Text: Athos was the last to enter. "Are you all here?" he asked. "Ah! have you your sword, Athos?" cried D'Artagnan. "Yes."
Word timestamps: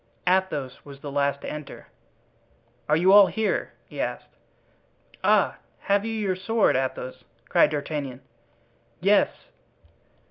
Athos 0.25 0.83
was 0.83 1.01
the 1.01 1.11
last 1.11 1.41
to 1.41 1.47
enter. 1.47 1.85
"Are 2.89 2.95
you 2.97 3.13
all 3.13 3.27
here?" 3.27 3.73
he 3.85 4.01
asked. 4.01 4.35
"Ah! 5.23 5.57
have 5.81 6.03
you 6.05 6.13
your 6.13 6.35
sword, 6.35 6.75
Athos?" 6.75 7.23
cried 7.49 7.69
D'Artagnan. 7.69 8.21
"Yes." 8.99 9.29